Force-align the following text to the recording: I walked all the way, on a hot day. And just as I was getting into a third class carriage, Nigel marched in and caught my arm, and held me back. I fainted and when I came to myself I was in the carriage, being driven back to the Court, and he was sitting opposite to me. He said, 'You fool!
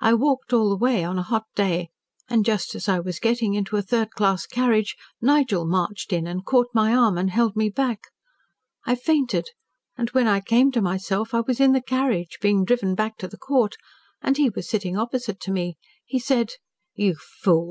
I 0.00 0.12
walked 0.12 0.52
all 0.52 0.70
the 0.70 0.76
way, 0.76 1.04
on 1.04 1.20
a 1.20 1.22
hot 1.22 1.46
day. 1.54 1.90
And 2.28 2.44
just 2.44 2.74
as 2.74 2.88
I 2.88 2.98
was 2.98 3.20
getting 3.20 3.54
into 3.54 3.76
a 3.76 3.80
third 3.82 4.10
class 4.10 4.44
carriage, 4.44 4.96
Nigel 5.20 5.64
marched 5.64 6.12
in 6.12 6.26
and 6.26 6.44
caught 6.44 6.70
my 6.74 6.92
arm, 6.92 7.16
and 7.16 7.30
held 7.30 7.54
me 7.54 7.68
back. 7.70 8.00
I 8.86 8.96
fainted 8.96 9.50
and 9.96 10.10
when 10.10 10.26
I 10.26 10.40
came 10.40 10.72
to 10.72 10.82
myself 10.82 11.32
I 11.32 11.42
was 11.42 11.60
in 11.60 11.74
the 11.74 11.80
carriage, 11.80 12.38
being 12.40 12.64
driven 12.64 12.96
back 12.96 13.18
to 13.18 13.28
the 13.28 13.38
Court, 13.38 13.76
and 14.20 14.36
he 14.36 14.50
was 14.50 14.68
sitting 14.68 14.96
opposite 14.98 15.38
to 15.42 15.52
me. 15.52 15.76
He 16.04 16.18
said, 16.18 16.54
'You 16.96 17.14
fool! 17.14 17.66